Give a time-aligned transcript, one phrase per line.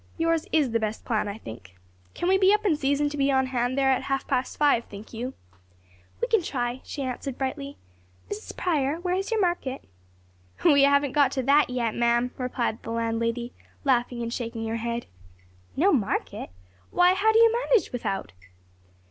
[0.17, 1.75] "Yours is the best plan, I think.
[2.15, 4.83] Can we be up in season to be on hand there at half past five,
[4.85, 5.35] think you?"
[6.19, 7.77] "We can try," she answered brightly,
[8.27, 8.57] "Mrs.
[8.57, 9.83] Prior, where is your market?"
[10.65, 13.53] "We haven't got to that yet, ma'am," replied the landlady,
[13.83, 15.05] laughing and shaking her head.
[15.75, 16.49] "No market?
[16.89, 18.31] why how do you manage without?"